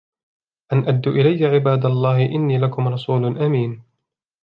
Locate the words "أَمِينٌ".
3.37-3.83